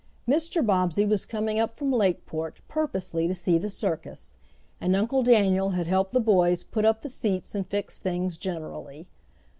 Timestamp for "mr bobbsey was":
0.27-1.27